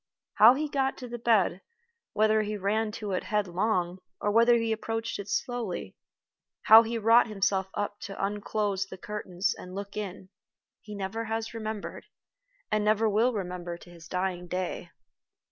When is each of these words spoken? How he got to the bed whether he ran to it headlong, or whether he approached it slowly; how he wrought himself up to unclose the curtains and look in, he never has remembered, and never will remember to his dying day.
How 0.33 0.55
he 0.55 0.67
got 0.67 0.97
to 0.97 1.07
the 1.07 1.19
bed 1.19 1.61
whether 2.13 2.41
he 2.41 2.57
ran 2.57 2.91
to 2.93 3.11
it 3.11 3.25
headlong, 3.25 3.99
or 4.19 4.31
whether 4.31 4.55
he 4.55 4.71
approached 4.71 5.19
it 5.19 5.29
slowly; 5.29 5.95
how 6.63 6.81
he 6.81 6.97
wrought 6.97 7.27
himself 7.27 7.69
up 7.75 7.99
to 7.99 8.25
unclose 8.25 8.87
the 8.87 8.97
curtains 8.97 9.53
and 9.53 9.75
look 9.75 9.95
in, 9.95 10.29
he 10.81 10.95
never 10.95 11.25
has 11.25 11.53
remembered, 11.53 12.07
and 12.71 12.83
never 12.83 13.07
will 13.07 13.31
remember 13.31 13.77
to 13.77 13.91
his 13.91 14.07
dying 14.07 14.47
day. 14.47 14.89